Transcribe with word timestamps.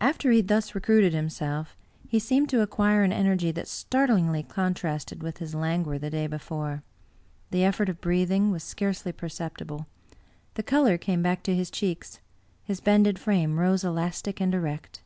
After 0.00 0.30
he 0.30 0.36
had 0.36 0.46
thus 0.46 0.76
recruited 0.76 1.12
himself, 1.12 1.76
he 2.06 2.20
seemed 2.20 2.48
to 2.50 2.60
acquire 2.60 3.02
an 3.02 3.12
energy 3.12 3.50
that 3.50 3.66
startlingly 3.66 4.44
contrasted 4.44 5.24
with 5.24 5.38
his 5.38 5.56
languor 5.56 5.98
the 5.98 6.08
day 6.08 6.28
before; 6.28 6.84
the 7.50 7.64
effort 7.64 7.88
of 7.88 8.00
breathing 8.00 8.52
was 8.52 8.62
scarcely 8.62 9.10
perceptible; 9.10 9.88
the 10.54 10.62
color 10.62 10.96
came 10.96 11.20
back 11.20 11.42
to 11.42 11.56
his 11.56 11.68
cheeks; 11.72 12.20
his 12.62 12.80
bended 12.80 13.18
frame 13.18 13.58
rose 13.58 13.82
elastic 13.82 14.40
and 14.40 14.54
erect. 14.54 15.02